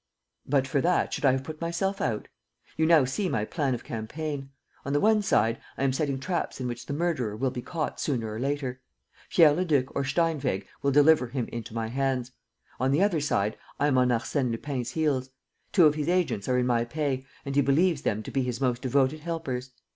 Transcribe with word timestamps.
"But 0.47 0.65
for 0.65 0.81
that, 0.81 1.13
should 1.13 1.25
I 1.25 1.31
have 1.33 1.43
put 1.43 1.61
myself 1.61 2.01
out? 2.01 2.27
You 2.75 2.87
now 2.87 3.05
see 3.05 3.29
my 3.29 3.45
plan 3.45 3.75
of 3.75 3.83
campaign. 3.83 4.49
On 4.83 4.93
the 4.93 4.99
one 4.99 5.21
side, 5.21 5.61
I 5.77 5.83
am 5.83 5.93
setting 5.93 6.19
traps 6.19 6.59
in 6.59 6.67
which 6.67 6.87
the 6.87 6.93
murderer 6.93 7.35
will 7.37 7.51
be 7.51 7.61
caught 7.61 7.99
sooner 8.01 8.33
or 8.33 8.39
later. 8.39 8.81
Pierre 9.29 9.53
Leduc 9.53 9.95
or 9.95 10.03
Steinweg 10.03 10.65
will 10.81 10.89
deliver 10.89 11.27
him 11.27 11.47
into 11.51 11.75
my 11.75 11.85
hands. 11.89 12.31
On 12.79 12.89
the 12.89 13.03
other 13.03 13.19
side, 13.21 13.59
I 13.79 13.85
am 13.85 13.99
on 13.99 14.07
Arsène 14.09 14.49
Lupin's 14.49 14.89
heels. 14.89 15.29
Two 15.71 15.85
of 15.85 15.93
his 15.93 16.07
agents 16.09 16.49
are 16.49 16.57
in 16.57 16.65
my 16.65 16.83
pay 16.83 17.23
and 17.45 17.55
he 17.55 17.61
believes 17.61 18.01
them 18.01 18.23
to 18.23 18.31
be 18.31 18.41
his 18.41 18.59
most 18.59 18.81
devoted 18.81 19.19
helpers. 19.19 19.69